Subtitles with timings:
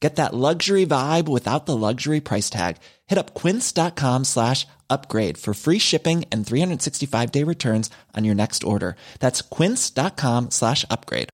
[0.00, 2.76] Get that luxury vibe without the luxury price tag.
[3.06, 8.62] Hit up quince.com slash upgrade for free shipping and 365 day returns on your next
[8.64, 8.96] order.
[9.20, 11.30] That's quince.com slash upgrade.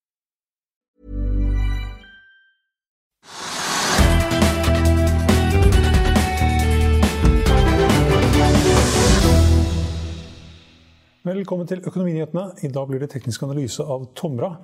[11.24, 12.43] Velkommen til Økonominyhetene.
[12.63, 14.57] I blir det teknisk analyse av Tomra.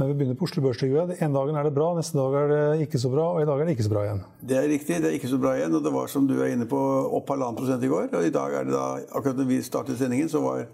[0.00, 0.80] Men vi begynner på Oslo Børs.
[1.20, 3.60] En dagen er det bra, neste dag er det ikke så bra, og i dag
[3.60, 4.22] er det ikke så bra igjen.
[4.48, 5.76] Det er riktig, det er ikke så bra igjen.
[5.76, 6.80] Og det var som du er inne på,
[7.18, 8.06] opp halvannen prosent i går.
[8.16, 10.64] Og i dag er det da, akkurat når vi startet sendingen, så var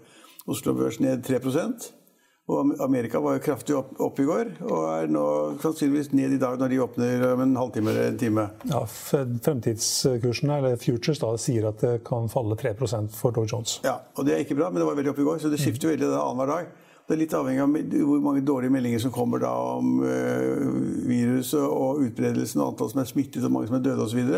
[0.47, 1.89] Oslo Børs ned 3%
[2.47, 5.25] Og Amerika var jo kraftig opp, opp, i går, og er nå
[5.59, 8.47] sannsynligvis ned i dag når de åpner om en halvtime eller en time.
[8.71, 13.81] Ja, Fremtidskursene, eller futures, da, sier at det kan falle 3% for Dow Jones.
[13.83, 15.59] Ja, og det er ikke bra, men det var veldig opp i går, så det
[15.59, 16.75] skifter jo veldig annenhver dag.
[17.07, 20.63] Det er litt avhengig av hvor mange dårlige meldinger som kommer da om uh,
[21.07, 24.33] viruset og utbredelsen og antall som er smittet og mange som er døde osv.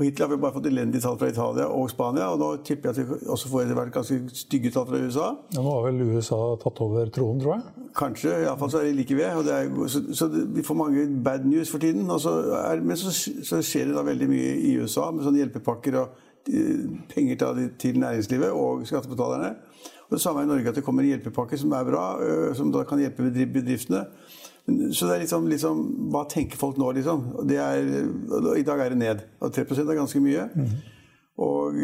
[0.00, 2.88] Og Hittil har vi bare fått elendige tall fra Italia og Spania, og nå tipper
[2.88, 5.26] jeg at vi også får etter hvert ganske stygge tall fra USA.
[5.52, 7.90] Ja, Nå har vel USA tatt over tronen, tror jeg?
[7.98, 9.50] Kanskje, iallfall så er de like ved.
[9.52, 12.08] Er, så, så, vi får mange bad news for tiden.
[12.24, 16.00] Så er, men så, så, skjer det da veldig mye i USA med sånne hjelpepakker
[16.00, 16.16] og
[16.48, 17.44] uh, penger
[17.78, 19.52] til næringslivet og skattebetalerne.
[20.10, 22.04] Det samme i Norge, at det kommer en hjelpepakke som er bra,
[22.58, 24.04] som da kan hjelpe bedriftene.
[24.92, 25.82] Så det er liksom, liksom
[26.12, 27.26] Hva tenker folk nå, liksom?
[27.50, 27.90] Er,
[28.58, 29.22] I dag er det ned.
[29.40, 30.46] Og 3 er ganske mye.
[30.54, 30.72] Mm.
[31.40, 31.76] Og,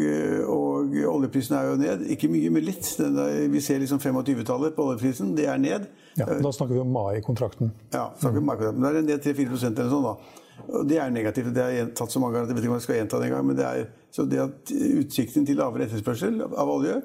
[0.53, 2.03] og, oljeprisen er jo ned.
[2.13, 2.89] Ikke mye, men litt.
[2.99, 5.33] Der, vi ser liksom 25-tallet på oljeprisen.
[5.37, 5.87] Det er ned.
[6.17, 7.71] Ja, Da snakker vi om mai-kontrakten.
[7.93, 8.83] Ja, snakker vi om mai-kontrakten.
[8.85, 10.43] Da er det ned 3-4% eller sånn, da.
[10.67, 11.53] Og det er negativt.
[11.55, 13.31] Det er tatt så mange ganger at jeg vet ikke om jeg skal gjenta det
[13.31, 13.49] engang.
[13.49, 17.01] Men det er, så det at utsikten til lavere etterspørsel av olje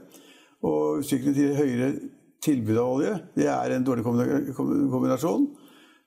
[0.63, 1.93] og utsikten til høyere
[2.43, 5.51] tilbud av olje, det er en dårlig kombinasjon.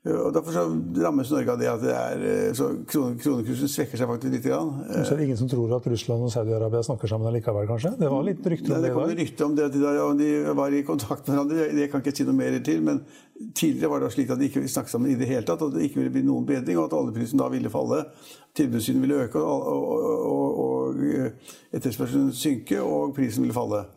[0.06, 0.64] Og Derfor så
[1.02, 2.24] rammes Norge av det at det er,
[2.54, 4.44] så så kronekursen svekker seg faktisk litt.
[4.46, 4.84] Grann.
[5.02, 7.96] Så er det ingen som tror at Russland og Saudi-Arabia snakker sammen likevel, kanskje?
[7.98, 9.82] Det var litt rykter om det, det kom rykte om det at de,
[10.20, 10.30] de,
[10.62, 11.66] var i kontakt med hverandre.
[11.80, 12.86] Det kan jeg ikke si noe mer til.
[12.86, 13.02] Men
[13.58, 15.66] tidligere var det slik at de ikke snakket sammen i det hele tatt.
[15.66, 18.06] At det ikke ville bli noen bedring, og at oljeprisen da ville falle.
[18.56, 23.88] Tilbudssiden ville øke, og, og, og, og etterspørselen synke, og prisen ville falle.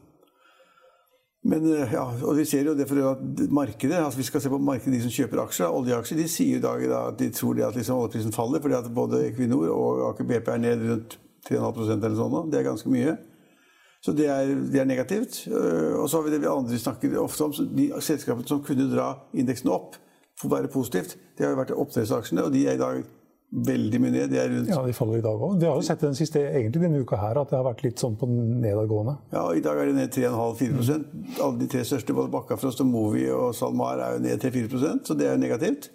[1.45, 3.23] Men, eh, ja, og vi ser jo det for at
[3.55, 6.61] markedet, altså vi skal se på markedet, De som kjøper aksjer, oljeaksjer, de sier i
[6.61, 10.49] dag at de tror at liksom oljeprisen faller fordi at både Equinor og Aker BP
[10.49, 11.19] er ned rundt
[11.49, 12.51] 3,5 eller sånn.
[12.51, 13.17] Det er ganske mye.
[14.05, 15.45] Så det er, det er negativt.
[15.47, 18.91] Eh, og så har vi det vi andre snakker ofte om, de selskapene som kunne
[18.91, 19.97] dra indeksen opp,
[20.39, 21.17] for å være positivt.
[21.39, 23.01] Det har jo vært oppdrettsaksjene, og de er i dag
[23.49, 24.31] veldig mye ned.
[24.31, 25.59] De er rundt Ja, de faller i dag òg.
[25.61, 28.03] Vi har jo sett den siste, egentlig denne uka her at det har vært litt
[28.03, 29.17] sånn på nedadgående.
[29.33, 31.39] Ja, i dag er det ned 3,5-4 mm.
[31.41, 35.17] Alle de tre største, både Bakkafrost og Movi og SalMar, er jo ned 3-4% så
[35.17, 35.91] det er jo negativt.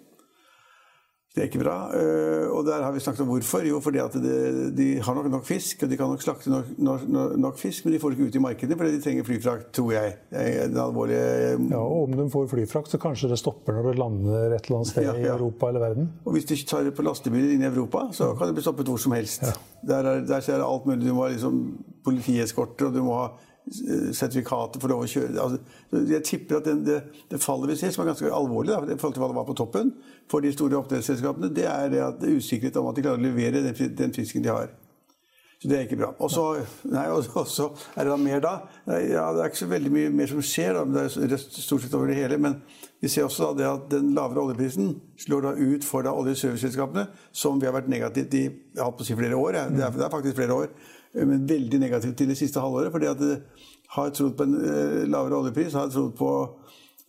[1.34, 1.76] Det er ikke bra.
[1.98, 3.64] Eh, og der har vi snakket om hvorfor.
[3.66, 4.34] Jo, fordi at det,
[4.78, 7.08] de har nok nok fisk, og de kan nok slakte nok, nok,
[7.42, 9.90] nok, fisk, men de får det ikke ut i markedet fordi de trenger flyfrakt, tror
[9.96, 10.12] jeg.
[10.30, 11.24] Den alvorlige
[11.72, 14.78] Ja, og om de får flyfrakt, så kanskje det stopper når det lander et eller
[14.78, 15.24] annet sted ja, ja.
[15.24, 16.12] i Europa eller verden.
[16.22, 18.92] Og hvis de tar det på lastebiler inn i Europa, så kan det bli stoppet
[18.92, 19.42] hvor som helst.
[19.42, 19.56] Ja.
[19.90, 21.02] Der, er, der er alt mulig.
[21.02, 21.64] Du må ha liksom
[22.06, 23.26] politieskorter, og du må ha
[23.64, 25.34] sertifikater for lov å kjøre.
[25.40, 28.82] Altså, jeg tipper at det, det, det, fallet vi ser, som er ganske alvorlig da,
[28.84, 29.92] i forhold til hva det var på toppen
[30.30, 33.22] for de store oppdrettsselskapene, det er det at det er usikkerhet om at de klarer
[33.22, 34.72] å levere den, den fisken de har.
[35.62, 36.10] Så det er ikke bra.
[36.20, 36.42] Og så
[36.92, 38.50] er det da mer da.
[38.84, 41.86] Ja, det er ikke så veldig mye mer som skjer, da, men det er stort
[41.86, 42.36] sett over det hele.
[42.36, 42.58] Men
[43.00, 44.92] vi ser også da det at den lavere oljeprisen
[45.24, 49.08] slår da ut for da oljeserviceselskapene, som vi har vært negativt i jeg på å
[49.08, 49.56] si flere år.
[49.72, 50.76] Det, er, det er faktisk flere år
[51.14, 52.92] men veldig negativt til det siste halvåret.
[52.92, 53.36] fordi at det
[53.94, 56.30] har trodd på en eh, lavere oljepris, har trodd på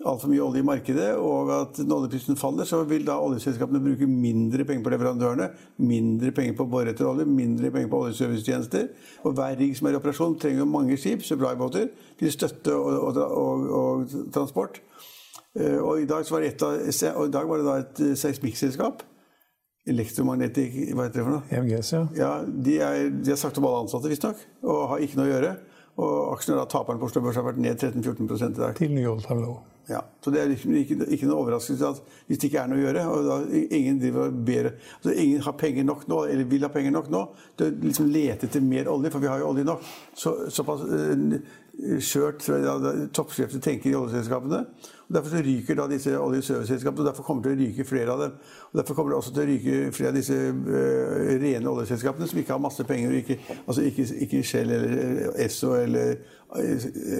[0.03, 4.07] altfor mye olje i markedet, og at når oljeprisen faller, så vil da oljeselskapene bruke
[4.09, 5.47] mindre penger på leverandørene,
[5.87, 8.89] mindre penger på å bore etter olje, mindre penger på oljeservicetjenester.
[9.23, 13.21] Og hver rigg som er i operasjon, trenger mange skip, supply-båter, til støtte og, og,
[13.23, 14.81] og, og transport.
[15.55, 16.67] Eh, og i dag, var det et
[17.15, 19.05] og i dag var det da et eh, seismikkselskap.
[19.85, 21.45] Elektromagnetic Hva heter det for noe?
[21.53, 22.01] EMGS, ja.
[22.17, 25.33] Ja, De, er, de har sagt opp alle ansatte, visstnok, og har ikke noe å
[25.35, 25.53] gjøre.
[25.95, 28.75] Og aksjene da, taperen på Oslo Børs har vært ned 13-14 i dag.
[28.79, 29.61] Til ny all time low.
[29.87, 32.79] Ja, så Det er liksom ikke, ikke noe overraskelse at hvis det ikke er noe
[32.79, 33.35] å gjøre og da
[33.77, 37.21] ingen, driver ber, altså ingen har penger nok nå, eller vil ha penger nok nå
[37.53, 39.85] til å liksom lete etter mer olje, for vi har jo olje nok.
[40.17, 41.37] Så, såpass uh,
[41.99, 44.61] skjørt tror jeg tenker i oljeselskapene.
[45.05, 46.55] Og Derfor så ryker da disse olje-
[46.87, 48.31] og derfor kommer det til å ryke flere av dem.
[48.71, 52.39] Og Derfor kommer det også til å ryke flere av disse uh, rene oljeselskapene som
[52.39, 53.11] ikke har masse penger.
[53.11, 53.37] Ikke,
[53.67, 56.15] altså ikke, ikke Shell eller Esso eller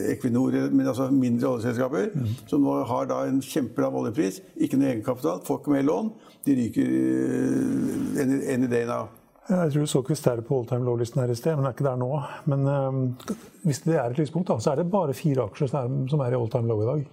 [0.09, 2.09] Equinor, men altså mindre oljeselskaper.
[2.15, 2.31] Mm.
[2.47, 6.09] Som nå har da en kjempelav oljepris, ikke noe egenkapital, får ikke mer lån.
[6.45, 9.09] De ryker uh, any day now.
[9.49, 11.75] Jeg tror du så Kvistære på all time low-listen her i sted, men det er
[11.75, 12.07] ikke der nå.
[12.49, 13.03] Men um,
[13.63, 16.39] hvis det er et lyspunkt, da, så er det bare fire aksjer som er i
[16.39, 17.03] all time low i dag.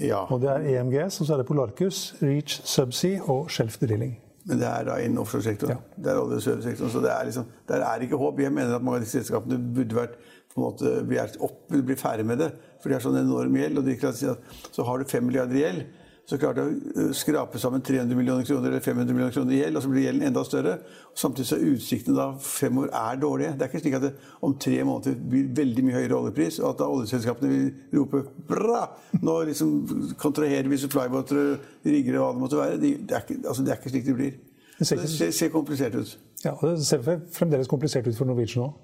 [0.00, 0.24] Ja.
[0.32, 4.16] Og det er EMGS, og så er det Polarcus, Reach Subsea og Shelf Drilling.
[4.48, 5.76] Men det er da innen offshoresektoren.
[5.76, 6.02] Ja.
[6.02, 6.90] Det er olje- og servicesektoren.
[6.90, 8.40] Så det er liksom, der er ikke håp.
[8.40, 10.16] Jeg mener at mange av disse selskapene burde vært
[10.50, 12.50] på en måte bli opp, bli ferdig med det.
[12.80, 13.78] For de har sånn enorm gjeld.
[13.78, 14.40] og de kan si at
[14.72, 15.84] Så har du fem milliarder i gjeld.
[16.30, 19.78] Så klarte jeg å skrape sammen 300 millioner kroner eller 500 millioner kroner i gjeld,
[19.80, 20.76] og så blir gjelden enda større.
[21.18, 23.56] Samtidig så er utsiktene da fremover er dårlige.
[23.58, 24.12] Det er ikke slik at det
[24.46, 28.84] om tre måneder blir veldig mye høyere oljepris, og at da oljeselskapene vil rope 'bra'!
[29.18, 29.74] Nå liksom
[30.22, 32.78] kontraherer vi supply-båter, rigger og hva det måtte være.
[32.78, 34.32] Det er, ikke, altså, det er ikke slik det blir.
[34.78, 36.18] Det ser, det ser, ser komplisert ut.
[36.44, 37.02] Ja, og Det ser
[37.34, 38.78] fremdeles komplisert ut for Norwegian òg.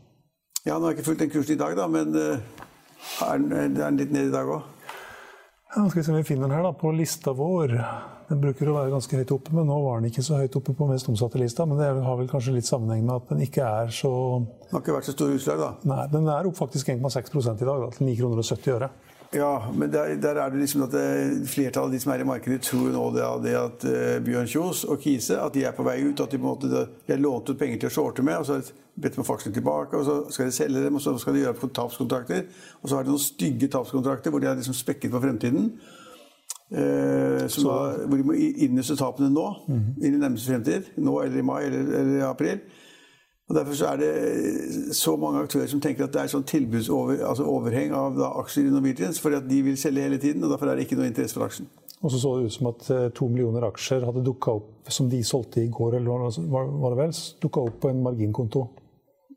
[0.67, 3.53] Ja, nå har jeg ikke fulgt den kursen i dag, da, men uh, er den,
[3.53, 4.73] er den litt ned i dag òg?
[5.77, 7.75] Ja, skal vi se om vi finner den her da, på lista vår.
[8.31, 10.73] Den bruker å være ganske høyt oppe, men nå var den ikke så høyt oppe
[10.73, 11.67] på mest omsatte lista.
[11.69, 14.81] Men det har vel kanskje litt sammenheng med at den ikke er så Den har
[14.81, 15.69] ikke vært så stor utslag, da?
[15.93, 18.89] Nei, den er opp faktisk 1,6% i dag, da, til 9,70 kroner og 70 øre.
[19.37, 22.29] Ja, men der, der, er det liksom at det, flertallet av de som er i
[22.29, 25.85] markedet, tror nå det, det at uh, Bjørn Kjos og Kise at de er på
[25.85, 26.23] vei ut.
[26.23, 28.47] At de, på en måte, de har lånt ut penger til å shorte med, og
[28.49, 29.99] så har de bedt om faksene tilbake.
[29.99, 32.49] og Så skal de selge dem, og så skal de gjøre tapskontrakter.
[32.81, 35.71] Og så har de noen stygge tapskontrakter hvor de har liksom spekket på fremtiden.
[36.73, 40.05] Uh, så, da, hvor de må innøste tapene nå, mm -hmm.
[40.07, 40.93] inn i nærmeste fremtid.
[40.97, 42.65] Nå eller i mai eller, eller i april.
[43.47, 47.93] Og Derfor så er det så mange aktører som tenker at det er sånn tilbudsoverheng
[47.93, 50.43] altså av da, aksjer i Norwegian, fordi at de vil selge hele tiden.
[50.43, 51.69] og Derfor er det ikke noe interesse for aksjen.
[52.03, 55.07] Og så så det ut som at eh, to millioner aksjer hadde dukka opp, som
[55.11, 58.65] de solgte i går, eller var det vel, dukka opp på en marginkonto.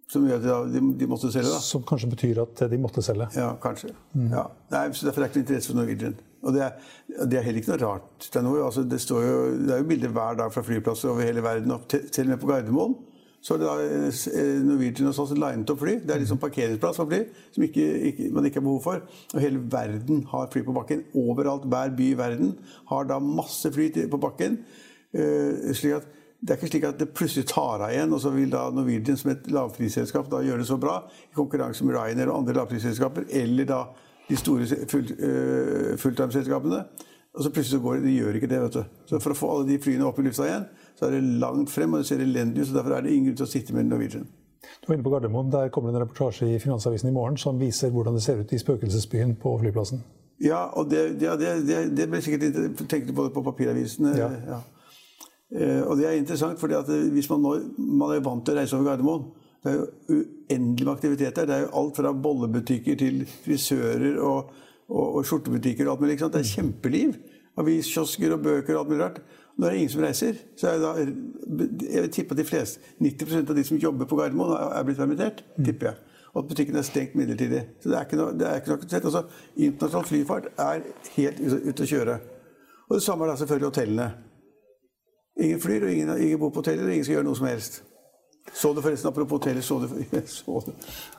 [0.10, 1.62] Som gjør at de, de, måtte selge, da?
[1.62, 3.30] Som kanskje betyr at de måtte selge.
[3.38, 3.92] Ja, kanskje.
[4.16, 4.32] Mm.
[4.34, 4.48] Ja.
[4.74, 6.16] Nei, så Derfor er det ikke noe interesse for Norwegian.
[6.40, 6.90] Og det er,
[7.28, 8.10] det er, heller ikke noe rart.
[8.26, 11.28] Det er, noe, altså, det, jo, det er jo bilder hver dag fra flyplasser over
[11.28, 12.98] hele verden, til, til og med på Gardermoen.
[13.42, 15.96] Så er det da Norwegian og sånn linet opp fly.
[16.04, 17.22] Det er liksom parkeringsplass for fly
[17.56, 19.04] som ikke, ikke, man ikke har behov for.
[19.34, 21.06] Og hele verden har fly på bakken.
[21.18, 22.54] Overalt, hver by i verden
[22.92, 24.60] har da masse fly på bakken.
[25.16, 28.30] Uh, slik at det er ikke slik at det plutselig tar av igjen, og så
[28.32, 32.32] vil da Norwegian som et lavprisselskap da gjøre det så bra i konkurranse med Ryanair
[32.32, 33.80] og andre lavprisselskaper, eller da
[34.30, 36.84] de store full, uh, fulltimeselskapene.
[37.36, 38.62] Og så plutselig så går det, de gjør ikke det.
[38.62, 39.02] vet du.
[39.10, 40.70] Så For å få alle de flyene opp i lufta igjen,
[41.00, 42.68] så er det langt frem, og det ser elendig ut.
[42.68, 44.26] så Derfor er det ingen grunn til å sitte med Norwegian.
[44.82, 45.52] Du var inne på Gardermoen.
[45.52, 48.52] Der kommer det en reportasje i Finansavisen i morgen som viser hvordan det ser ut
[48.52, 50.04] i spøkelsesbyen på flyplassen.
[50.44, 54.12] Ja, og det, ja, det, det, det ble sikkert tenkt på på papiravisene.
[54.18, 54.30] Ja.
[54.48, 54.60] ja.
[55.56, 56.68] Eh, og det er interessant, for
[57.16, 59.24] hvis man, nå, man er vant til å reise over Gardermoen
[59.64, 61.48] Det er jo uendelig med aktivitet der.
[61.48, 64.52] Det er jo alt fra bollebutikker til frisører og,
[64.88, 66.20] og, og skjortebutikker og alt mulig.
[66.20, 67.18] Det er kjempeliv.
[67.60, 69.22] Aviskiosker og bøker og alt mulig rart.
[69.60, 72.80] Når det er ingen som reiser, så er da, jeg vil tippe at de fleste,
[73.04, 75.44] 90% av de som jobber på Gardermoen, er blitt permittert.
[75.58, 75.66] Mm.
[75.66, 75.96] tipper jeg.
[76.30, 77.66] Og at butikken er stengt midlertidig.
[77.82, 79.24] Så det er ikke noe, det er ikke noe altså,
[79.56, 80.86] Internasjonal flyfart er
[81.16, 82.18] helt ute å kjøre.
[82.88, 84.08] Og det samme er da selvfølgelig hotellene.
[85.40, 87.82] Ingen flyr, og ingen, ingen bor på hoteller, og ingen skal gjøre noe som helst.
[88.54, 89.88] Så du forresten, apropos hoteller, så du,
[90.38, 90.72] så du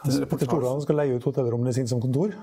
[0.05, 2.35] altså, Petter Stordalen skal leie ut hotellrommene sine som kontor?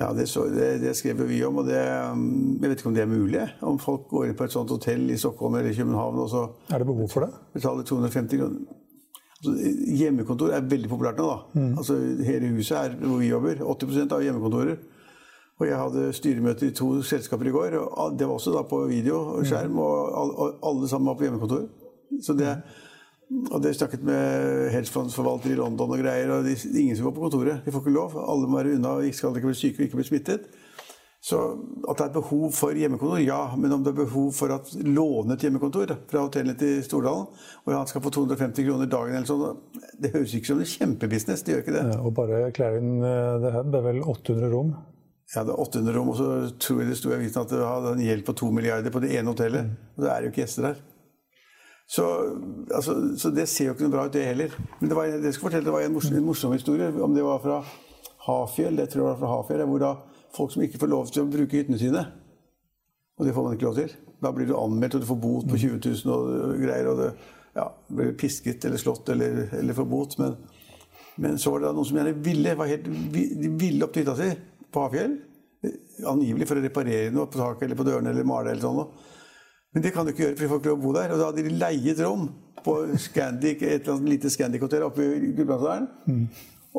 [0.00, 3.02] Ja, det, så, det, det, skrev vi om, og det, jeg vet ikke om det
[3.04, 3.42] er mulig.
[3.60, 6.80] Om folk går inn på et sånt hotell i Stockholm eller København og så Er
[6.80, 7.34] det behov for det?
[7.52, 8.78] betaler 250 kroner.
[9.40, 9.52] Altså,
[9.96, 11.26] hjemmekontor er veldig populært nå.
[11.28, 11.60] da.
[11.60, 11.76] Mm.
[11.78, 14.80] Altså, hele huset her hvor vi jobber, 80% av hjemmekontorer.
[15.60, 17.76] Og jeg hadde styremøte i to selskaper i går.
[17.76, 21.66] og Det var også da på video og skjerm, og alle sammen var på hjemmekontor.
[22.24, 22.54] Så det,
[23.30, 27.28] og det snakket med hedgefondsforvaltere i London og greier, og de, ingen som går på
[27.28, 27.60] kontoret.
[27.64, 28.16] De får ikke lov.
[28.18, 30.50] Alle må være unna, og skal ikke bli syke og ikke bli smittet.
[31.20, 31.36] Så
[31.84, 33.42] at det er behov for hjemmekontor, ja.
[33.60, 34.58] Men om det er behov for å
[34.88, 37.28] låne et hjemmekontor fra hotellet til Stordalen,
[37.62, 39.60] hvor han skal få 250 kroner dagen eller sånn,
[40.00, 41.44] det høres ikke som en kjempebusiness.
[41.44, 41.84] Det gjør ikke det.
[41.92, 43.04] Ja, og bare Clarion
[43.44, 44.72] The Hub er vel 800 rom?
[45.30, 47.62] Ja, det er 800 rom, og så tror jeg det sto i avisen at det
[47.62, 49.76] hadde en gjeld på 2 milliarder på det ene hotellet.
[49.94, 50.80] Og det er jo ikke gjester der.
[51.90, 52.04] Så,
[52.74, 54.52] altså, så, det ser jo ikke noe bra ut, det heller.
[54.78, 56.86] Men det, var, det skal fortelle, det var en morsom, en morsom, historie.
[57.02, 57.56] Om det var fra
[58.28, 59.90] Hafjell, det tror jeg var fra Hafjell, hvor da
[60.36, 62.04] folk som ikke får lov til å bruke hyttene sine
[63.18, 63.96] Og det får man ikke lov til.
[64.22, 66.92] Da blir du anmeldt, og du får bot på 20 000 og greier.
[66.92, 67.10] og det
[67.58, 70.18] ja, blir pisket eller slått eller, eller får bot.
[70.22, 70.36] Men,
[71.16, 74.18] men, så var det noen som gjerne ville, var helt, de ville opp til hytta
[74.20, 74.30] si
[74.70, 75.18] på Hafjell.
[76.06, 78.84] Angivelig for å reparere noe på taket eller på dørene eller male eller sånn.
[79.74, 81.12] Men det kan du ikke gjøre, for de får ikke lov å bo der.
[81.14, 82.28] Og da hadde de leiet rom
[82.64, 85.86] på Scandic, et eller annet lite Scandic-hotell oppe i Gudbrandsdalen.
[86.06, 86.24] Mm.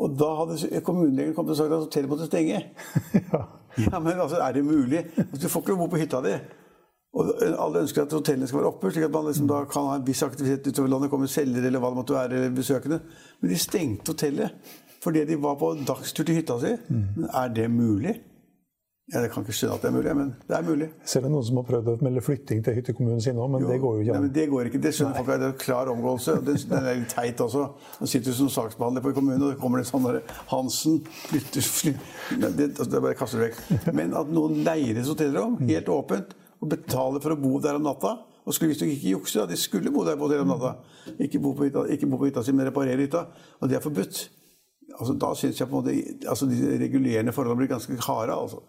[0.02, 2.60] Og da hadde kommunelegen kommet og sagt at hotellet måtte stenge.
[3.32, 3.40] ja.
[3.86, 3.98] ja.
[3.98, 5.06] men altså, er det mulig?
[5.16, 6.34] Altså, du får ikke lov å bo på hytta di.
[7.12, 9.98] Og alle ønsker at hotellene skal være oppe, slik at man liksom da kan ha
[9.98, 11.10] en viss aktivitet utover landet.
[11.12, 13.00] kommer selgere eller hva det måtte være, eller besøkende.
[13.40, 16.76] Men de stengte hotellet fordi de var på dagstur til hytta si.
[16.88, 17.24] Mm.
[17.26, 18.14] Er det mulig?
[19.10, 20.86] Ja, Jeg kan ikke skjønne at det er mulig, men det er mulig.
[21.10, 23.70] Selv om noen som har prøvd å melde flytting til hyttekommunen sin òg, men jo,
[23.72, 24.14] det går jo ikke.
[24.14, 24.80] Nei, men det går ikke.
[24.84, 25.32] Det skjønner folk.
[25.42, 26.36] Det er klar omgåelse.
[26.46, 27.64] Den, den er litt teit også.
[27.98, 31.66] Nå sitter du som saksbehandler på kommunen, og det kommer en sånn derre Hansen flytter,
[31.66, 33.58] flytter det, altså, det bare kaster vekk.
[33.98, 37.88] Men at noen leier et hotellrom, helt åpent, og betaler for å bo der om
[37.90, 39.38] natta og skulle visstnok ikke jukse.
[39.42, 39.48] Da.
[39.50, 40.72] De skulle bo der på hotellet om natta.
[41.22, 43.26] Ikke bo på hytta, ikke bo på hytta si, men reparere hytta.
[43.60, 44.24] Og det er forbudt
[44.98, 48.36] altså, da syns jeg på en måte altså, de regulerende forholdene blir ganske harde.
[48.36, 48.62] altså.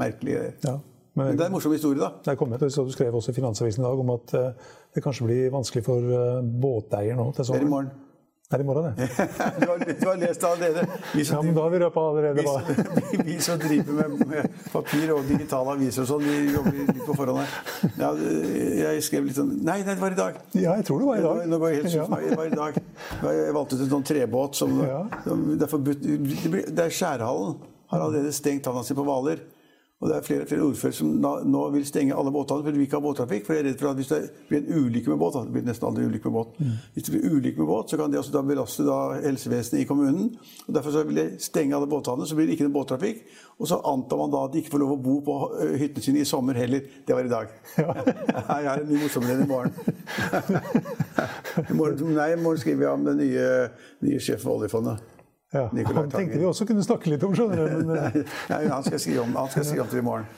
[0.00, 0.52] Merkelige.
[0.64, 0.78] Ja,
[1.14, 2.12] men, men, det er en morsom historie, da.
[2.24, 5.26] Det er kommet, Du skrev også i Finansavisen i dag om at uh, det kanskje
[5.28, 7.60] blir vanskelig for uh, båteier nå til sommeren.
[7.60, 8.01] Det er i morgen.
[8.52, 9.06] Det er i morgen, det.
[9.60, 10.82] du, har, du, har, lest det allerede.
[11.14, 14.26] Vi som, ja, men da har vi røpa allerede hva vi, vi, som driver med,
[14.28, 17.56] med, papir og digitale aviser og sånn, vi jobber litt på forhånd her.
[17.96, 18.10] Ja,
[18.92, 20.36] jeg skrev litt sånn Nei, nei, det var i dag.
[20.52, 21.42] Ja, jeg tror det var i dag.
[21.48, 22.06] Nå går jeg helt ja.
[22.12, 22.78] Det var i dag.
[23.24, 25.00] Jeg valgte ut en sånn trebåt som ja.
[25.24, 27.56] Det er forbudt Det er Skjærhallen
[27.92, 29.40] har allerede stengt havna si på Hvaler.
[30.02, 31.10] Og det er flere flere ordførere som
[31.46, 33.44] nå vil stenge alle båthavner fordi vi ikke har båttrafikk.
[33.46, 34.18] For jeg er redd for at hvis det
[34.48, 36.72] blir en ulykke med båt, det blir nesten aldri ulykke med båt, mm.
[36.94, 39.86] hvis det blir ulykke med båt, så kan det også da belaste da helsevesenet i
[39.86, 40.32] kommunen.
[40.66, 43.22] og Derfor så vil jeg stenge alle båthavner, så blir det ikke noen båttrafikk.
[43.62, 45.38] Og så antar man da at de ikke får lov å bo på
[45.78, 46.82] hyttene sine i sommer heller.
[47.06, 47.54] Det var i dag.
[47.78, 47.94] Ja.
[48.58, 49.72] jeg har en ny morsommere enn i morgen.
[51.70, 53.48] I morgen, nei, i morgen skriver jeg om den nye,
[54.02, 55.11] nye sjefen for oljefondet.
[55.52, 57.88] Ja, han tenkte vi også kunne snakke litt om, skjønner du.
[57.88, 58.20] Men, eh,
[58.52, 60.28] nei, han skal skrive om, han skal skrive om til i morgen.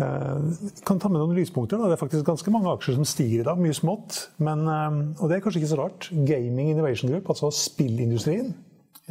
[0.00, 0.48] Uh,
[0.88, 1.76] kan ta med noen lyspunkter.
[1.76, 1.90] Da.
[1.90, 3.60] Det er faktisk ganske mange aksjer som stiger i dag.
[3.60, 4.22] Mye smått.
[4.40, 6.10] Men, uh, og det er kanskje ikke så rart.
[6.10, 8.54] Gaming Innovation Group, altså spillindustrien,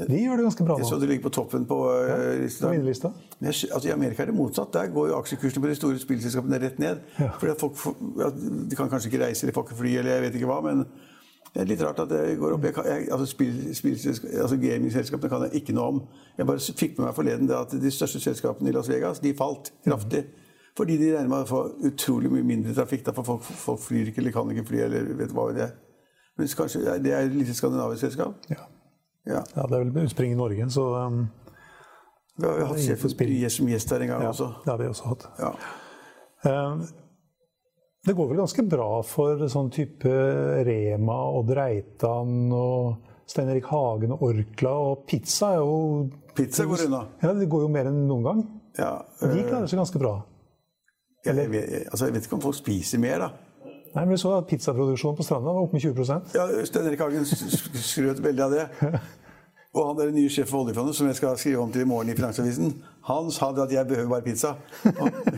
[0.07, 0.83] de gjør det ganske bra nå.
[0.83, 3.12] Jeg så det ligger på toppen på uh, ja, lista.
[3.41, 4.71] Altså, I Amerika er det motsatt.
[4.74, 7.01] Der går jo aksjekursene på de store spillselskapene rett ned.
[7.19, 7.31] Ja.
[7.41, 7.79] Fordi folk,
[8.19, 10.62] ja, De kan kanskje ikke reise eller får ikke fly eller jeg vet ikke hva.
[10.69, 10.86] men
[11.53, 12.65] det er litt rart at det går opp.
[12.68, 13.96] Jeg kan, jeg, altså, spill, spill,
[14.41, 16.01] altså Gamingselskapene kan jeg ikke noe om.
[16.38, 19.72] Jeg bare fikk med meg forleden at de største selskapene i Las Vegas de falt
[19.86, 20.27] kraftig.
[20.77, 23.01] Fordi de regner med å få utrolig mye mindre trafikk.
[23.08, 24.84] Da, for folk, folk, flyr ikke eller kan ikke fly.
[24.86, 25.74] eller vet hva det er.
[26.39, 28.48] Men kanskje det er et lite skandinavisk selskap?
[28.53, 28.70] Ja.
[29.27, 29.41] ja.
[29.58, 31.25] ja det er vel utspring i Norge, så um,
[32.38, 34.53] Vi har hatt sjefen som gjest her en gang ja, også.
[34.63, 35.27] Det har vi også hatt.
[35.41, 35.51] Ja.
[36.46, 36.86] Um,
[38.06, 40.12] det går vel ganske bra for sånn type
[40.65, 44.72] Rema og Dreitan og Stein Erik Hagen og Orkla.
[44.91, 47.03] Og pizza er jo Pizza går unna.
[47.22, 48.41] Ja, Det går jo mer enn noen gang.
[48.79, 50.15] Ja, øh, De klarer seg ganske bra.
[51.25, 53.29] Jeg, vet, altså, jeg vet ikke om folk spiser mer, da.
[53.89, 57.01] Nei, men Vi så at pizzaproduksjonen på Stranda var oppe med 20% Ja, Stein Erik
[57.03, 58.68] Hagen skrøt veldig av det.
[59.73, 62.09] Og han der nye sjef for oljefondet, som jeg skal skrive om til i morgen
[62.09, 62.71] i Finansavisen,
[63.05, 64.55] han sa det at jeg behøver bare pizza.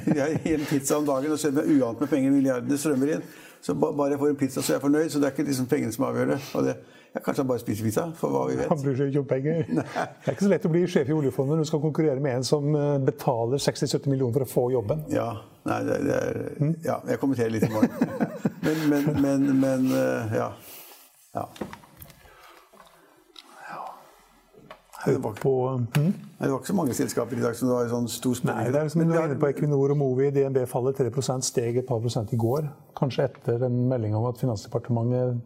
[0.07, 3.11] Jeg gir en pizza om dagen, og selv om jeg uant med penger, milliardene strømmer
[3.17, 3.25] inn,
[3.61, 5.09] så bare jeg får en pizza, så er jeg fornøyd.
[5.09, 6.39] Så det er ikke liksom pengene som avgjør det.
[6.53, 6.75] Det
[7.11, 8.71] ja, kanskje han bare spiser pizza, for hva vi vet.
[8.71, 9.61] Han bryr seg ikke om penger.
[9.81, 9.85] Nei.
[9.91, 12.39] Det er ikke så lett å bli sjef i oljefondet når du skal konkurrere med
[12.39, 15.03] en som eh, betaler 60-70 millioner for å få jobben.
[15.11, 15.27] Ja,
[15.67, 16.73] nei, det, det er, mm.
[16.87, 17.91] ja jeg kommenterer litt i morgen.
[18.65, 19.93] men, men, men, men
[20.39, 20.53] ja.
[21.35, 21.47] ja.
[25.05, 25.53] Det var, på,
[25.97, 26.11] mm?
[26.37, 28.73] det var ikke så mange selskaper i dag som det var sånn stor spenning Nei,
[28.73, 30.27] det er som du var inne på Equinor og Movi.
[30.35, 32.67] DNB faller 3 steg et par prosent i går.
[32.97, 35.39] Kanskje etter en melding om at Finansdepartementet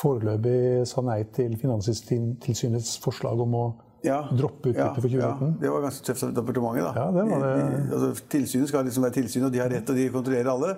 [0.00, 3.64] foreløpig sa nei til Finanstilsynets forslag om å
[4.06, 5.48] ja, droppe utbytte ja, for 2019.
[5.50, 6.86] Ja, det var ganske tøft av departementet.
[6.86, 6.92] da.
[6.96, 7.54] Ja, det var det.
[7.90, 10.74] Altså, tilsynet skal liksom være tilsyn, og de har rett, og de kontrollerer alle.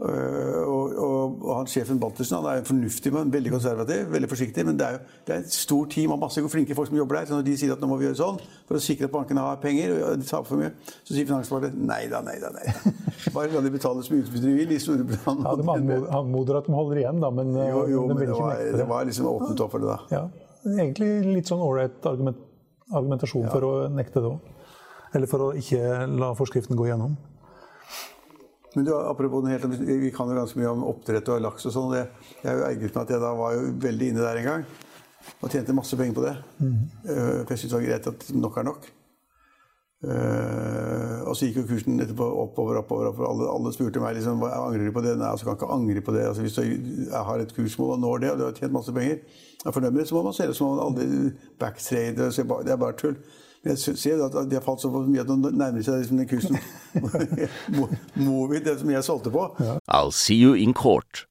[0.00, 4.28] Øh, og, og, og han, Sjefen Baltersen han er en fornuftig mann, veldig konservativ, veldig
[4.30, 4.64] forsiktig.
[4.64, 7.18] Men det er jo det er et stort team av masse flinke folk som jobber
[7.18, 7.28] der.
[7.28, 9.44] så Når de sier at nå må vi gjøre sånn for å sikre at bankene
[9.44, 10.72] har penger, og de taper for mye,
[11.04, 12.52] så sier Finansdepartementet nei da, nei da.
[12.56, 12.94] nei.
[13.36, 14.72] Bare la de betale så mye utbytte de vil.
[14.72, 15.44] i Storebrand.
[15.44, 18.86] Ja, de anmoder at de holder igjen, da, men, jo, jo, men det, var, det
[18.88, 20.16] var liksom åpnet opp for det, da.
[20.16, 22.40] Ja, Egentlig litt sånn ålreit argument,
[22.92, 23.52] argumentasjon ja.
[23.52, 24.48] for å nekte det òg.
[25.16, 27.16] Eller for å ikke la forskriften gå gjennom.
[28.74, 31.96] Men du, apropos helt, Vi kan jo ganske mye om oppdrett og laks og sånn.
[31.96, 32.06] Jeg
[32.44, 34.64] er jo ergret meg at jeg da var jo veldig inne der en gang.
[35.40, 36.36] Og tjente masse penger på det.
[36.62, 36.78] Mm.
[37.04, 38.90] For jeg syntes det var greit at nok er nok.
[40.00, 43.10] Uh, og så gikk jo kursen etterpå oppover, oppover.
[43.10, 43.28] oppover.
[43.28, 45.12] Alle, alle spurte meg liksom, angrer du på det.
[45.20, 46.24] Nei, altså kan ikke angre på det.
[46.30, 49.20] Altså, hvis du har et kursmål og når det, og du har tjent masse penger,
[49.60, 52.30] er fornøyd med det, så må man se det som om man aldri backtrade.
[52.32, 53.18] Det er bare tull.
[53.60, 56.28] Men jeg ser at de har falt så mye at de nærmer seg liksom den
[56.30, 56.56] kursen
[58.24, 59.46] Movi, det som jeg solgte på.
[59.84, 61.26] I'll see you in court.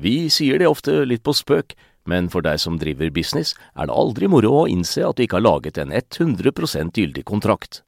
[0.00, 1.74] Vi sier det ofte litt på spøk,
[2.08, 5.40] men for deg som driver business, er det aldri moro å innse at du ikke
[5.40, 7.82] har laget en 100 gyldig kontrakt.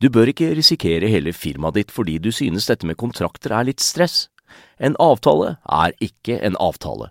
[0.00, 3.82] Du bør ikke risikere hele firmaet ditt fordi du synes dette med kontrakter er litt
[3.82, 4.28] stress.
[4.78, 7.10] En avtale er ikke en avtale.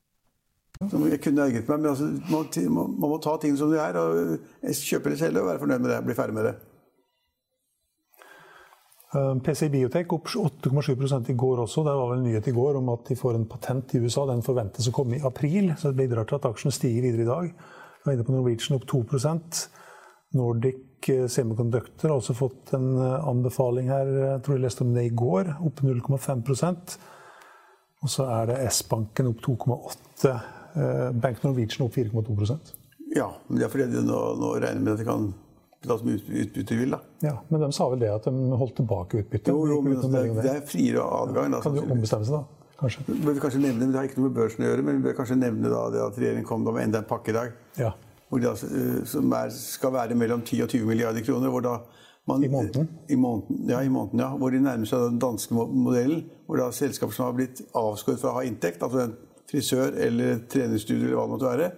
[0.81, 2.47] Jeg kunne ergret meg, men altså, man,
[2.97, 3.97] man, må ta ting som de er.
[4.01, 5.99] og Kjøpe litt selv og være fornøyd med det.
[6.07, 6.55] Bli ferdig med det.
[9.11, 11.83] PC PCI Biotech opp 8,7 i går også.
[11.83, 14.23] Det var vel nyhet i går om at de får en patent i USA.
[14.29, 17.29] Den forventes å komme i april, så det bidrar til at aksjen stiger videre i
[17.29, 17.51] dag.
[17.51, 19.61] Vi var inne på Norwegian opp 2%
[20.39, 24.07] Nordic eh, Semiconductor har også fått en eh, anbefaling her.
[24.07, 25.57] Jeg tror jeg leste om det i går.
[25.67, 26.95] Opp 0,5%
[28.01, 30.33] Og så er det S-banken opp 2,8
[30.73, 32.75] Bank Norwegian opp 4,2%
[33.15, 35.31] Ja, men det er fordi de nå, nå regner med at de kan
[35.81, 36.91] betale utbytte de vil.
[36.91, 36.99] da.
[37.19, 39.51] Ja, Men de sa vel det at de holdt tilbake utbyttet?
[39.51, 41.51] Jo, jo, men altså, det, det, er friere adgang.
[41.51, 42.61] Da, kan du ombestemme seg, da?
[42.81, 43.05] Kanskje?
[43.07, 45.37] Vi kanskje nevne, Det har ikke noe med børsen å gjøre, men vi bør kanskje
[45.37, 47.57] nevne da, det at regjeringen kom med enda en pakke i dag.
[47.77, 47.91] Ja.
[48.31, 51.49] Da, eh, som er, skal være mellom 10 og 20 milliarder kroner.
[51.49, 51.79] hvor da
[52.29, 52.87] man, I måneden?
[53.09, 54.29] I måneden, ja, i måneden, ja.
[54.37, 56.23] Hvor de nærmer seg den danske modellen.
[56.45, 59.17] Hvor da selskaper som har blitt avskåret fra å ha inntekt, altså en
[59.51, 61.69] frisør eller treningsstudio eller hva det måtte være,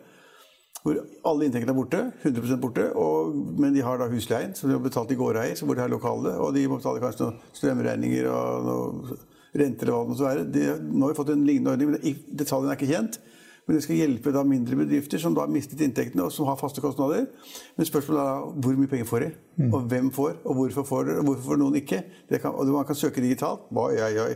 [0.84, 1.00] hvor
[1.32, 2.00] alle inntektene er borte.
[2.28, 2.88] 100% borte.
[3.00, 5.92] Og, men de har da husleien, som de har betalt i gårdeier, hvor de har
[5.92, 6.34] lokale.
[6.44, 9.22] Og de må betale kanskje noen strømregninger og noen
[9.54, 10.50] renter eller hva det måtte være.
[10.52, 13.22] De, nå har vi fått en lignende ordning, men detaljene er ikke kjent.
[13.64, 16.60] Men det skal hjelpe da mindre bedrifter som da har mistet inntektene, og som har
[16.60, 17.30] faste kostnader.
[17.78, 19.30] Men spørsmålet er da hvor mye penger får de?
[19.62, 19.70] Mm.
[19.70, 20.34] Og hvem får?
[20.44, 21.18] Og hvorfor får de?
[21.22, 22.02] Og hvorfor får noen ikke?
[22.34, 23.70] Kan, og man kan søke digitalt.
[23.72, 24.34] Oi, oi, oi.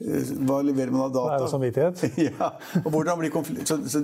[0.00, 1.34] Eh, hva leverer man av data?
[1.34, 2.04] Det er jo samvittighet.
[2.30, 2.50] ja,
[2.84, 3.68] og hvordan blir konflikt...
[3.68, 4.00] Så, så,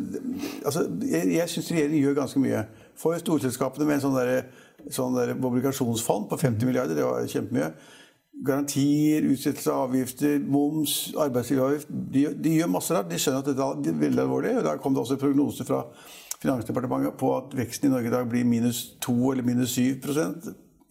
[0.64, 2.64] altså, jeg jeg syns regjeringen gjør ganske mye.
[3.00, 7.70] For storselskapene med en sånn, der, sånn der obligasjonsfond på 50 milliarder, det var kjempemye.
[8.46, 11.88] Garantier, utsettelse av avgifter, moms, arbeidsgiveravgift.
[11.88, 13.08] De, de, gjør masse rart.
[13.08, 14.52] De skjønner at dette er veldig alvorlig.
[14.60, 15.86] og Da kom det også prognoser fra
[16.36, 20.02] Finansdepartementet på at veksten i Norge i dag blir minus 2 eller minus 7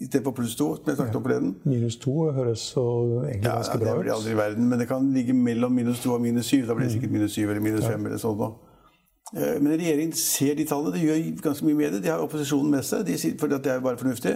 [0.06, 1.56] Istedenfor pluss to, som jeg snakket om forleden.
[1.66, 2.84] Minus to høres så
[3.24, 3.90] egentlig ja, ganske bra ut.
[3.90, 6.46] Ja, Det blir aldri i verden, men det kan ligge mellom minus to og minus
[6.46, 6.68] syv.
[6.68, 8.06] Da blir det sikkert minus syv eller minus fem.
[8.06, 10.94] eller sånn eh, Men regjeringen ser de tallene.
[10.94, 12.04] De gjør ganske mye med det.
[12.06, 14.36] De har opposisjonen med seg, de sier, for det er bare fornuftig.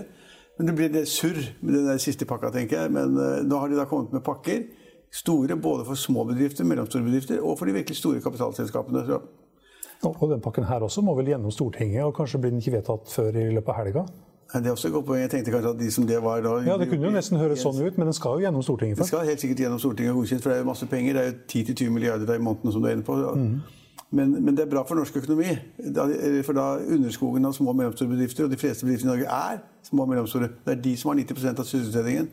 [0.58, 2.92] Men det blir det surr med den der siste pakka, tenker jeg.
[2.96, 4.66] Men uh, nå har de da kommet med pakker.
[5.14, 9.06] Store både for små bedrifter, mellomstore bedrifter og for de virkelig store kapitalselskapene.
[9.06, 9.22] Så.
[10.10, 13.10] Og den pakken her også må vel gjennom Stortinget, og kanskje blir den ikke vedtatt
[13.12, 14.04] før i løpet av helga?
[14.54, 15.22] Det er også et godt poeng.
[15.22, 17.62] Jeg tenkte kanskje at de som det var da Ja, Det kunne jo nesten høres
[17.62, 19.12] sånn ut, men den skal jo gjennom Stortinget først.
[19.12, 21.14] Den skal helt sikkert gjennom Stortinget og godkjent, for det er jo masse penger.
[21.14, 21.36] Det er jo
[21.74, 23.16] 10-20 milliarder i måneden som du er inne på.
[23.36, 23.60] Mm.
[24.12, 25.54] Men, men, det er bra for norsk økonomi.
[26.46, 29.60] For da underskogen av små og mellomstore bedrifter, og de fleste bedrifter i Norge er
[29.86, 32.32] små og mellomstore, det er de som har 90 av sysselsettingen.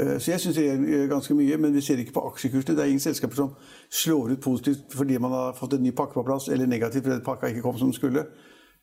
[0.00, 2.76] Eh, så jeg syns det gjør ganske mye, men vi ser ikke på aksjekursene.
[2.76, 3.52] Det er ingen selskaper som
[3.90, 7.24] slår ut positivt fordi man har fått en ny pakke på plass, eller negativt fordi
[7.24, 8.24] pakka ikke kom som den skulle.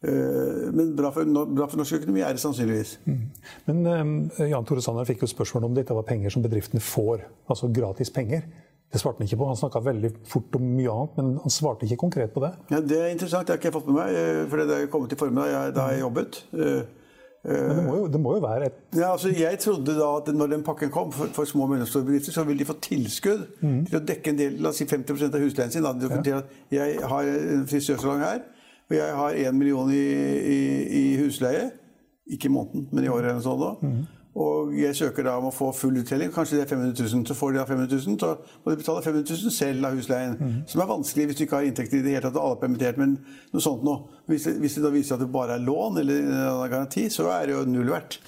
[0.03, 2.95] Eh, men bra for, bra for, norsk økonomi er det sannsynligvis.
[3.03, 3.23] Mm.
[3.67, 4.13] Men um,
[4.47, 8.11] Jan Tore Sanner fikk jo spørsmål om dette var penger som bedriftene får, altså gratis
[8.15, 8.45] penger.
[8.89, 9.49] Det svarte han ikke på.
[9.51, 12.53] Han snakka veldig fort om mye annet, men han svarte ikke konkret på det.
[12.71, 13.45] Ja, Det er interessant.
[13.45, 15.89] Det har ikke jeg fått med meg, eh, for det er kommet i formiddag da,
[15.91, 16.39] jeg jobbet.
[16.53, 20.27] Men det må, jo, det må jo være et ja, altså Jeg trodde da at
[20.35, 23.45] når den pakken kom for, for små og mellomstore bedrifter, så ville de få tilskudd
[23.61, 23.85] mm.
[23.87, 25.87] til å dekke en del, la oss si 50% av husleien sin.
[25.87, 25.93] Da.
[26.27, 26.41] Ja.
[26.75, 28.41] Jeg har en frisørsalong her
[28.89, 30.05] og jeg har én million i,
[30.55, 30.61] i,
[31.01, 31.71] i, husleie.
[32.29, 33.61] Ikke i måneden, men i året eller sånt.
[33.61, 33.89] da.
[34.39, 36.29] Og jeg søker da om å få full uttelling.
[36.31, 37.23] Kanskje det er 500 000.
[37.27, 38.29] Så får de da 500 000, så
[38.63, 40.35] må de betale 500 000 selv av husleien.
[40.69, 42.97] Som er vanskelig hvis du ikke har inntekter i det hele tatt alle er permittert.
[43.01, 43.17] Men
[43.51, 44.05] noe sånt noe.
[44.29, 47.27] Hvis hvis det da viser at det bare er lån eller en annen garanti, så
[47.33, 48.19] er det jo null verdt.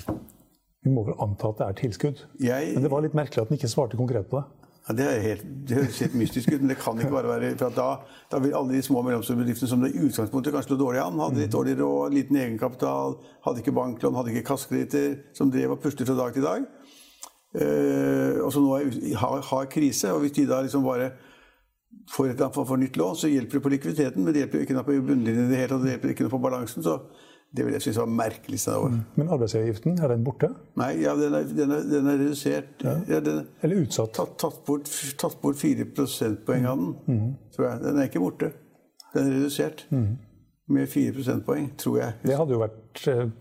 [0.82, 2.26] Vi må vel anta at det er tilskudd.
[2.42, 4.46] Jeg- Men det var litt merkelig at den ikke svarte konkret på det.
[4.88, 7.74] Ja, det, helt, det høres helt mystisk ut, men det kan ikke bare være for
[7.76, 7.90] da,
[8.32, 11.20] da vil alle de små og mellomstore bedriftene som i utgangspunktet kanskje lå dårlig an,
[11.22, 15.84] hadde litt dårlig råd, liten egenkapital, hadde ikke banklån, hadde ikke kassekreditter, som drev og
[15.84, 16.66] puslet fra dag til dag,
[17.62, 20.16] eh, og som nå er, har, har krise.
[20.16, 21.12] Og hvis de da liksom bare
[22.10, 24.66] får et eller annet for nytt lån, så hjelper det på likviditeten, men det hjelper
[24.66, 26.82] ikke noe på bunnlinjen i det hele tatt, det hjelper ikke noe på balansen.
[26.82, 26.98] så
[27.52, 28.60] det vil jeg synes var merkelig.
[28.72, 28.94] av år.
[29.20, 30.50] Men arbeidsgiveravgiften, er den borte?
[30.80, 32.86] Nei, ja, den er, den er, den er redusert.
[32.86, 34.14] Ja, den, Eller utsatt?
[34.16, 34.88] tatt, tatt, bort,
[35.20, 37.82] tatt bort 4 prosentpoeng av den, tror jeg.
[37.84, 38.54] Den er ikke borte.
[39.14, 39.86] Den er redusert
[40.74, 42.16] med 4 prosentpoeng, tror jeg.
[42.24, 42.78] Det hadde jo vært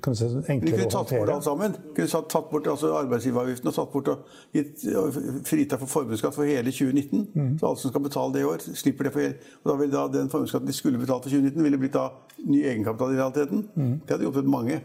[0.04, 0.60] kan si, enklere å håndtere.
[0.62, 1.72] Vi kunne tatt bort alt sammen.
[1.96, 6.46] Kunne tatt, bort altså arbeidsgiveravgiften og tatt bort og gitt og fritatt for formuesskatt for
[6.48, 7.56] hele 2019.
[7.58, 9.92] Så alle som skal betale det i år, slipper det for hele Og da vil
[9.94, 12.06] da den formuesskatten de skulle betalt for 2019, ville blitt da
[12.46, 13.66] ny egenkapital i realiteten.
[13.74, 14.80] Det hadde hjulpet mange.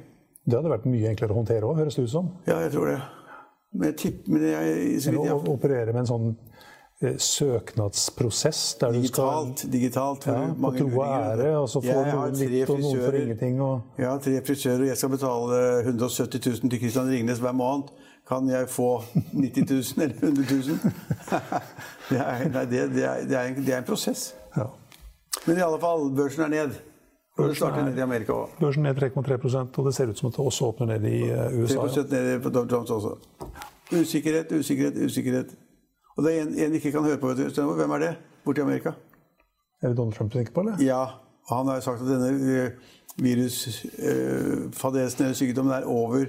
[0.45, 2.33] Det hadde vært mye enklere å håndtere òg, høres det ut som.
[2.49, 2.99] Ja, jeg tror det.
[3.75, 4.75] Men jeg tipper men jeg,
[5.09, 9.71] Enn vidt å operere med en sånn eh, søknadsprosess der du skal Digitalt.
[9.71, 13.61] digitalt ja, på tro og ære, og så får noen litt og noen får ingenting.
[13.61, 13.81] Og...
[13.97, 17.91] Jeg har tre frisører, og jeg skal betale 170 000 til Christian Ringnes hver måned.
[18.25, 19.03] Kan jeg få
[19.33, 20.79] 90 000 eller 100 000?
[22.09, 24.33] det, er, nei, det, det, er, det, er en, det er en prosess.
[24.57, 24.71] Ja.
[25.45, 26.79] Men i alle fall, børsen er ned.
[27.37, 28.55] Og det ned i Amerika òg.
[28.59, 31.59] Børsen ned 3,3% og det ser ut som at det også åpner ned i eh,
[31.59, 31.75] USA.
[31.75, 32.23] 3 Ja.
[32.23, 33.17] ned på Dow Jones også.
[33.91, 35.51] Usikkerhet, usikkerhet, usikkerhet.
[36.17, 37.33] Og det er en, en vi ikke kan høre på.
[37.33, 38.13] Hvem er det
[38.45, 38.89] borti Amerika?
[39.81, 40.77] Er det Donald Trump du tenker på, eller?
[40.83, 41.03] Ja,
[41.49, 42.29] han har jo sagt at denne
[42.63, 42.69] eh,
[43.21, 46.25] virusfadesen eller sykdommen er over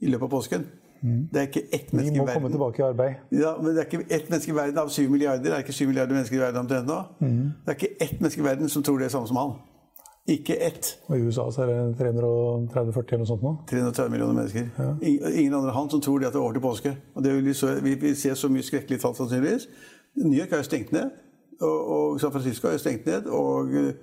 [0.00, 0.66] i løpet av påsken.
[1.02, 3.14] Det er ikke ett Vi menneske i må komme tilbake i arbeid.
[3.30, 5.42] ja, men det er ikke ett menneske i verden av syv milliarder.
[5.44, 6.98] Det er ikke syv milliarder mennesker i verden omtrent nå.
[7.20, 9.52] Det er ikke ett menneske i verden som tror det er samme som han.
[10.28, 10.98] Ikke ett.
[11.08, 13.52] Og i USA så er det 330-40 eller noe sånt nå.
[13.70, 14.66] 330 millioner mennesker.
[15.00, 16.92] Ingen ingen andre han som tror det at det er over til påske.
[17.14, 19.68] Og det vil vi, så, vi, vi ser så mye skrekkelige tall sannsynligvis.
[20.20, 21.14] New York er jo stengt ned.
[21.60, 23.30] Og, og San Francisco er jo stengt ned.
[23.32, 23.94] Og eh,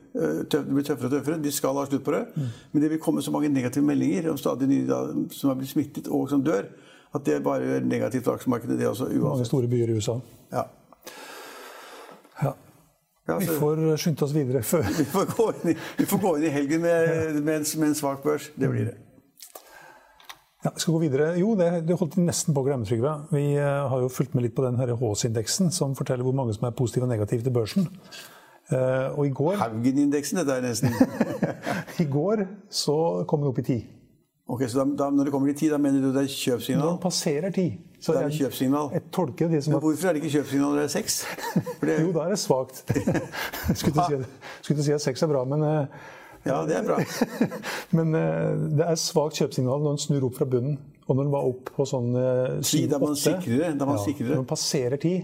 [0.49, 1.37] tøff, det blir tøffere og tøffere.
[1.43, 2.23] De skal ha slutt på det.
[2.71, 5.75] Men det vil komme så mange negative meldinger om stadig nye da, som har blitt
[5.75, 6.71] smittet og som dør,
[7.15, 9.11] at det er bare negativt for aksjemarkedet, det også.
[9.21, 10.17] Mange store byer i USA.
[10.51, 10.65] Ja.
[10.65, 10.65] Ja.
[13.27, 16.35] Ja, Vi får skynde oss videre før Vi får gå inn i, vi får gå
[16.37, 18.51] inn i helgen med, med, en, med en svak børs.
[18.53, 18.93] Det blir det.
[20.63, 21.31] ja, Vi skal gå videre.
[21.39, 23.15] Jo, det, det holdt vi nesten på å glemme, Trygve.
[23.33, 26.69] Vi eh, har jo fulgt med litt på den HS-indeksen som forteller hvor mange som
[26.69, 27.89] er positive og negative til børsen.
[28.69, 30.93] Eh, og i går, Haugen-indeksen, dette er nesten.
[32.03, 32.97] i går så
[33.29, 33.79] kom den opp i ti.
[34.47, 36.33] Ok, Så da, da, når det kommer til ti, da mener du det er Når
[36.37, 36.89] kjøpsignal?
[36.91, 37.63] den passerer ti,
[37.99, 38.91] så det er det kjøpsignal.
[38.93, 41.15] jeg tolker det som Men hvorfor er det ikke kjøpsignal når det er seks?
[41.81, 42.83] Det, Jo, da er det svakt.
[43.79, 44.27] Skulle til si,
[44.61, 45.87] skulle ikke si at seks er bra, men, eh,
[46.45, 46.99] ja, det er bra.
[47.97, 50.77] men eh, det er svakt kjøpsignal når den snur opp fra bunnen.
[51.07, 53.49] Og når den var opp på sånn eh, Ti, da man 7-8.
[53.49, 54.13] det, da man Ja.
[54.29, 55.15] Når den passerer ti,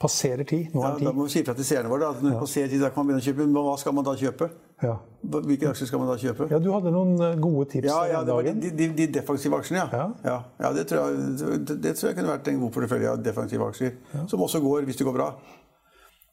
[0.00, 2.20] passerer ti, nå Ja, er den da må vi si fra til seerne våre at
[2.20, 3.48] når det passerer ti, da kan man begynne å kjøpe.
[3.48, 4.50] Men hva skal man da kjøpe?
[4.84, 4.94] Ja.
[5.24, 6.46] Hvilke aksjer skal man da kjøpe?
[6.52, 9.56] ja, du hadde noen eh, gode tips Ja, ja, det var de, de, de defensive
[9.56, 9.88] aksjene, ja.
[9.96, 10.06] Ja.
[10.28, 13.22] Ja, ja det, tror jeg, det, det tror jeg kunne vært en god portefølje av
[13.24, 13.94] defensive aksjer.
[14.28, 15.30] Som også går hvis det går bra.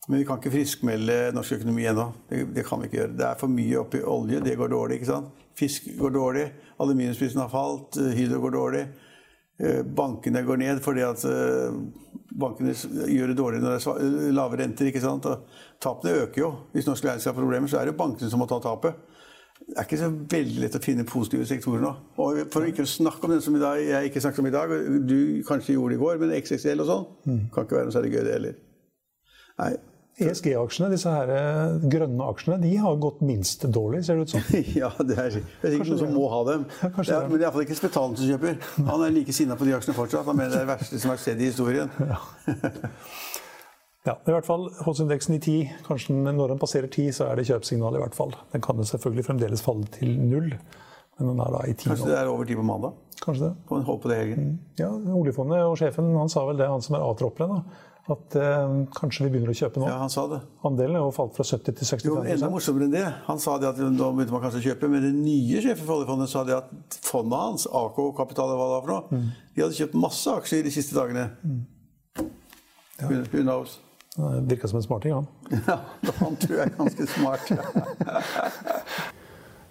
[0.10, 2.08] Men vi kan ikke friskmelde norsk økonomi ennå.
[2.30, 3.16] Det, det kan vi ikke gjøre.
[3.22, 4.42] Det er for mye oppi olje.
[4.44, 4.98] Det går dårlig.
[5.00, 5.44] ikke sant?
[5.62, 6.46] Fisk går dårlig.
[6.82, 8.00] Aluminiumsprisen har falt.
[8.02, 8.84] eh, Hydro går dårlig.
[9.62, 11.76] Eh, Bankene går ned fordi at eh,
[12.42, 14.90] bankene gjør det dårlig når det er lave renter.
[14.90, 15.28] ikke sant?
[15.30, 15.46] Og
[15.84, 16.52] tapene øker jo.
[16.74, 18.98] Hvis norsk næringsliv har problemer, så er det bankene som må ta tapet.
[19.62, 21.92] Det er ikke så veldig lett å finne positive sektorer nå.
[22.18, 24.72] Og For å ikke snakke om den som dag, jeg ikke snakket om i dag,
[24.74, 27.06] og du kanskje gjorde det i går, men XXL og sånn,
[27.54, 28.58] kan ikke være noe særlig gøy det heller.
[29.62, 29.72] Nei.
[30.22, 34.46] ESG-aksjene, disse her eh, grønne aksjene, de har gått minst dårlig, ser det ut som.
[34.82, 36.66] Ja, det er, det er sikkert noen som må ha dem.
[36.82, 38.58] Ja, Det er, men det er iallfall ikke Spetalen som kjøper.
[38.92, 40.28] Han er like sinna på de aksjene fortsatt.
[40.30, 41.94] Han mener det er det verste som har skjedd i historien.
[44.02, 47.44] Ja, i hvert fall Holds-indeksen i 10, kanskje når den passerer 10, så er det
[47.52, 48.32] kjøpsignal i hvert fall.
[48.50, 50.48] Den kan selvfølgelig fremdeles falle til null,
[51.20, 52.96] men den er da i 10 Kanskje det er over 10 på mandag.
[53.22, 53.54] Kanskje det.
[53.70, 54.48] Kan håpe på det helgen.
[54.82, 58.74] Ja, Oljefondet og sjefen han sa vel det, han som er A-troppere, da, at eh,
[58.98, 59.88] kanskje vi begynner å kjøpe nå.
[59.90, 60.40] Ja, han sa det.
[60.68, 63.06] Andelen er jo falt fra 70 til 65 Jo, men Enda morsommere enn det.
[63.28, 66.00] Han sa det at nå begynte man kanskje å kjøpe, men den nye sjefen for
[66.00, 69.24] oljefondet sa det at fondet hans, AK Kapital hva det var for noe,
[69.56, 71.30] de hadde kjøpt masse aksjer de siste dagene.
[73.02, 73.80] Who, who knows?
[74.18, 75.28] Virka som en smarting, han.
[75.68, 75.80] Ja,
[76.20, 77.52] han tror jeg er ganske smart.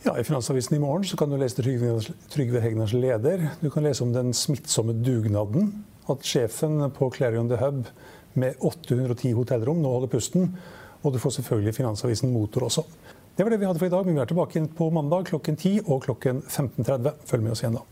[0.02, 3.50] Ja, I Finansavisen i morgen så kan du lese Trygve Hegnars leder.
[3.60, 5.84] Du kan lese om den smittsomme dugnaden.
[6.08, 7.82] At sjefen på Clarion The Hub
[8.34, 10.50] med 810 hotellrom nå holder pusten.
[11.02, 12.84] Og du får selvfølgelig Finansavisen Motor også.
[13.36, 15.56] Det var det vi hadde for i dag, men vi er tilbake på mandag klokken
[15.56, 17.10] 10 og klokken 15.30.
[17.26, 17.86] Følg med oss igjen da.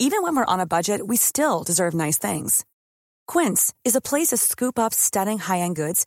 [0.00, 2.64] Even when we're on a budget, we still deserve nice things.
[3.28, 6.06] Quince is a place to scoop up stunning high-end goods